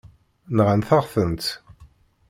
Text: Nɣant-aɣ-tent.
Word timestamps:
Nɣant-aɣ-tent. 0.55 1.45